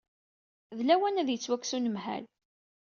D 0.77 0.79
lawan 0.87 1.19
ad 1.21 1.29
yettwakkes 1.31 1.71
unemhal. 1.77 2.23